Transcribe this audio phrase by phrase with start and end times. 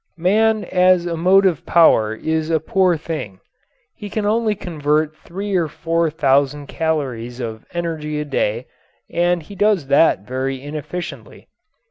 [0.17, 3.39] Man as a motive power is a poor thing.
[3.93, 8.65] He can only convert three or four thousand calories of energy a day
[9.11, 11.49] and he does that very inefficiently.